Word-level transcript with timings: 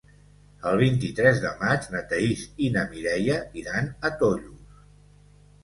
El 0.69 0.79
vint-i-tres 0.83 1.41
de 1.43 1.51
maig 1.59 1.85
na 1.97 2.01
Thaís 2.13 2.47
i 2.69 2.71
na 2.79 2.87
Mireia 2.95 3.39
iran 3.65 3.93
a 4.11 4.15
Tollos. 4.25 4.85